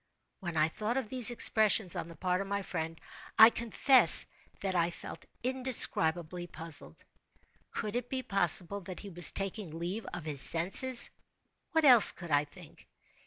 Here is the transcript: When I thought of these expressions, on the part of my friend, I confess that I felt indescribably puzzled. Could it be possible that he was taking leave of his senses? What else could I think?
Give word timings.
When 0.39 0.57
I 0.57 0.67
thought 0.67 0.97
of 0.97 1.09
these 1.09 1.29
expressions, 1.29 1.95
on 1.95 2.07
the 2.07 2.15
part 2.15 2.41
of 2.41 2.47
my 2.47 2.63
friend, 2.63 2.99
I 3.37 3.51
confess 3.51 4.25
that 4.61 4.73
I 4.73 4.89
felt 4.89 5.27
indescribably 5.43 6.47
puzzled. 6.47 7.03
Could 7.69 7.95
it 7.95 8.09
be 8.09 8.23
possible 8.23 8.81
that 8.81 9.01
he 9.01 9.09
was 9.11 9.31
taking 9.31 9.77
leave 9.77 10.07
of 10.07 10.25
his 10.25 10.41
senses? 10.41 11.11
What 11.73 11.85
else 11.85 12.11
could 12.13 12.31
I 12.31 12.45
think? 12.45 12.87